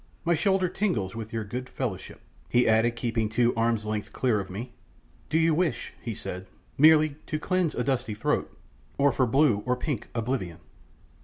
My 0.25 0.33
shoulder 0.33 0.67
tingles 0.67 1.13
with 1.13 1.31
your 1.31 1.43
good 1.43 1.69
fellowship," 1.69 2.21
he 2.49 2.67
added, 2.67 2.95
keeping 2.95 3.29
two 3.29 3.53
arms' 3.53 3.85
lengths 3.85 4.09
clear 4.09 4.39
of 4.39 4.49
me. 4.49 4.71
"Do 5.29 5.37
you 5.37 5.53
wish," 5.53 5.93
he 6.01 6.15
said, 6.15 6.47
"merely 6.75 7.17
to 7.27 7.37
cleanse 7.37 7.75
a 7.75 7.83
dusty 7.83 8.15
throat, 8.15 8.51
or 8.97 9.11
for 9.11 9.27
blue 9.27 9.61
or 9.63 9.75
pink 9.75 10.07
oblivion?" 10.15 10.57